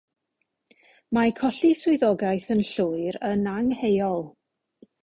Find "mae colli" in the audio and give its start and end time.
1.17-1.71